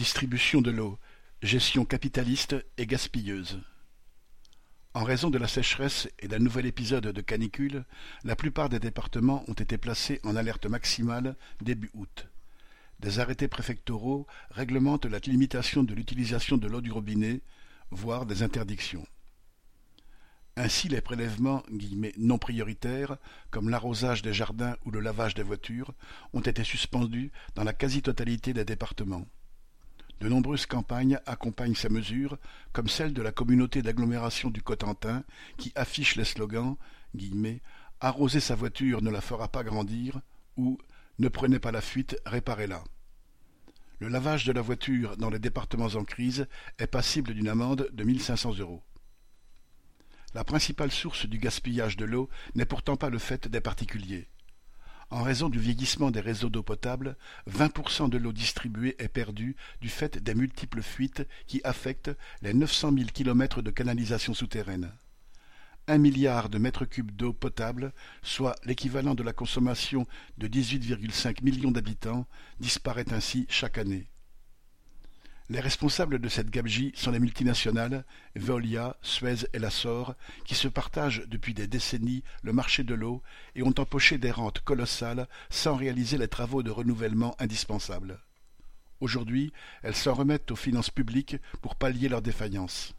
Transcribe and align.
Distribution 0.00 0.62
de 0.62 0.70
l'eau, 0.70 0.98
gestion 1.42 1.84
capitaliste 1.84 2.56
et 2.78 2.86
gaspilleuse. 2.86 3.60
En 4.94 5.04
raison 5.04 5.28
de 5.28 5.36
la 5.36 5.46
sécheresse 5.46 6.08
et 6.20 6.26
d'un 6.26 6.38
nouvel 6.38 6.64
épisode 6.64 7.08
de 7.08 7.20
canicule, 7.20 7.84
la 8.24 8.34
plupart 8.34 8.70
des 8.70 8.78
départements 8.78 9.44
ont 9.46 9.52
été 9.52 9.76
placés 9.76 10.18
en 10.24 10.36
alerte 10.36 10.64
maximale 10.64 11.36
début 11.60 11.90
août. 11.92 12.28
Des 13.00 13.18
arrêtés 13.18 13.46
préfectoraux 13.46 14.26
réglementent 14.50 15.04
la 15.04 15.18
limitation 15.18 15.82
de 15.82 15.92
l'utilisation 15.92 16.56
de 16.56 16.66
l'eau 16.66 16.80
du 16.80 16.90
robinet, 16.90 17.42
voire 17.90 18.24
des 18.24 18.42
interdictions. 18.42 19.06
Ainsi 20.56 20.88
les 20.88 21.02
prélèvements 21.02 21.62
non 22.16 22.38
prioritaires, 22.38 23.18
comme 23.50 23.68
l'arrosage 23.68 24.22
des 24.22 24.32
jardins 24.32 24.78
ou 24.86 24.92
le 24.92 25.00
lavage 25.00 25.34
des 25.34 25.42
voitures, 25.42 25.92
ont 26.32 26.40
été 26.40 26.64
suspendus 26.64 27.30
dans 27.54 27.64
la 27.64 27.74
quasi-totalité 27.74 28.54
des 28.54 28.64
départements. 28.64 29.26
De 30.20 30.28
nombreuses 30.28 30.66
campagnes 30.66 31.18
accompagnent 31.24 31.74
ces 31.74 31.88
mesures, 31.88 32.38
comme 32.72 32.88
celle 32.88 33.14
de 33.14 33.22
la 33.22 33.32
communauté 33.32 33.80
d'agglomération 33.80 34.50
du 34.50 34.62
Cotentin, 34.62 35.24
qui 35.56 35.72
affiche 35.74 36.16
les 36.16 36.24
slogans 36.24 36.76
Arroser 38.00 38.40
sa 38.40 38.54
voiture 38.54 39.02
ne 39.02 39.10
la 39.10 39.20
fera 39.20 39.48
pas 39.48 39.64
grandir 39.64 40.20
ou 40.56 40.78
Ne 41.18 41.28
prenez 41.28 41.58
pas 41.58 41.72
la 41.72 41.80
fuite, 41.80 42.16
réparez-la. 42.24 42.82
Le 43.98 44.08
lavage 44.08 44.46
de 44.46 44.52
la 44.52 44.62
voiture 44.62 45.18
dans 45.18 45.28
les 45.28 45.38
départements 45.38 45.94
en 45.94 46.04
crise 46.04 46.46
est 46.78 46.86
passible 46.86 47.34
d'une 47.34 47.48
amende 47.48 47.88
de 47.92 48.04
1500 48.04 48.58
euros. 48.58 48.82
La 50.32 50.44
principale 50.44 50.90
source 50.90 51.26
du 51.26 51.38
gaspillage 51.38 51.96
de 51.96 52.04
l'eau 52.04 52.30
n'est 52.54 52.64
pourtant 52.64 52.96
pas 52.96 53.10
le 53.10 53.18
fait 53.18 53.48
des 53.48 53.60
particuliers. 53.60 54.28
En 55.12 55.24
raison 55.24 55.48
du 55.48 55.58
vieillissement 55.58 56.12
des 56.12 56.20
réseaux 56.20 56.50
d'eau 56.50 56.62
potable, 56.62 57.16
20% 57.50 58.08
de 58.08 58.16
l'eau 58.16 58.32
distribuée 58.32 58.94
est 59.00 59.08
perdue 59.08 59.56
du 59.80 59.88
fait 59.88 60.18
des 60.18 60.36
multiples 60.36 60.82
fuites 60.82 61.26
qui 61.48 61.60
affectent 61.64 62.12
les 62.42 62.54
900 62.54 62.92
000 62.96 63.10
km 63.12 63.60
de 63.60 63.72
canalisation 63.72 64.34
souterraine. 64.34 64.92
Un 65.88 65.98
milliard 65.98 66.48
de 66.48 66.58
mètres 66.58 66.84
cubes 66.84 67.10
d'eau 67.10 67.32
potable, 67.32 67.92
soit 68.22 68.54
l'équivalent 68.64 69.16
de 69.16 69.24
la 69.24 69.32
consommation 69.32 70.06
de 70.38 70.46
18,5 70.46 71.42
millions 71.42 71.72
d'habitants, 71.72 72.26
disparaît 72.60 73.12
ainsi 73.12 73.46
chaque 73.48 73.78
année. 73.78 74.08
Les 75.50 75.58
responsables 75.58 76.20
de 76.20 76.28
cette 76.28 76.50
gabegie 76.50 76.92
sont 76.94 77.10
les 77.10 77.18
multinationales 77.18 78.04
Veolia, 78.36 78.96
Suez 79.02 79.48
et 79.52 79.58
Lassor, 79.58 80.14
qui 80.44 80.54
se 80.54 80.68
partagent 80.68 81.24
depuis 81.26 81.54
des 81.54 81.66
décennies 81.66 82.22
le 82.44 82.52
marché 82.52 82.84
de 82.84 82.94
l'eau 82.94 83.20
et 83.56 83.64
ont 83.64 83.74
empoché 83.76 84.16
des 84.16 84.30
rentes 84.30 84.60
colossales 84.60 85.26
sans 85.48 85.74
réaliser 85.74 86.18
les 86.18 86.28
travaux 86.28 86.62
de 86.62 86.70
renouvellement 86.70 87.34
indispensables. 87.40 88.20
Aujourd'hui, 89.00 89.52
elles 89.82 89.96
s'en 89.96 90.14
remettent 90.14 90.52
aux 90.52 90.56
finances 90.56 90.90
publiques 90.90 91.36
pour 91.62 91.74
pallier 91.74 92.08
leurs 92.08 92.22
défaillances. 92.22 92.94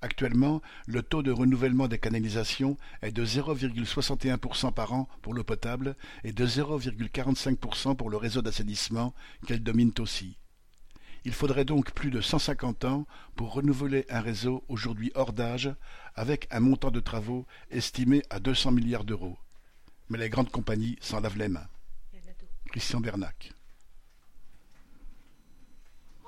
Actuellement, 0.00 0.60
le 0.88 1.04
taux 1.04 1.22
de 1.22 1.30
renouvellement 1.30 1.86
des 1.86 2.00
canalisations 2.00 2.76
est 3.00 3.12
de 3.12 3.24
0,61% 3.24 4.72
par 4.72 4.92
an 4.92 5.08
pour 5.22 5.34
l'eau 5.34 5.44
potable 5.44 5.94
et 6.24 6.32
de 6.32 6.44
0,45% 6.44 7.94
pour 7.94 8.10
le 8.10 8.16
réseau 8.16 8.42
d'assainissement 8.42 9.14
qu'elles 9.46 9.62
dominent 9.62 9.94
aussi. 10.00 10.36
Il 11.24 11.32
faudrait 11.32 11.64
donc 11.64 11.92
plus 11.92 12.10
de 12.10 12.20
cent 12.20 12.38
cinquante 12.38 12.84
ans 12.84 13.06
pour 13.36 13.52
renouveler 13.52 14.06
un 14.10 14.20
réseau 14.20 14.64
aujourd'hui 14.68 15.12
hors 15.14 15.32
d'âge, 15.32 15.72
avec 16.14 16.48
un 16.50 16.60
montant 16.60 16.90
de 16.90 17.00
travaux 17.00 17.46
estimé 17.70 18.22
à 18.30 18.40
deux 18.40 18.54
cents 18.54 18.72
milliards 18.72 19.04
d'euros. 19.04 19.38
Mais 20.08 20.18
les 20.18 20.28
grandes 20.28 20.50
compagnies 20.50 20.98
s'en 21.00 21.20
lavent 21.20 21.38
les 21.38 21.48
mains. 21.48 21.68
Christian 22.70 23.00
Bernac 23.00 23.52